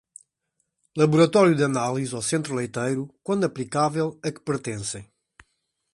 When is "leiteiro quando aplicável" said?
2.55-4.17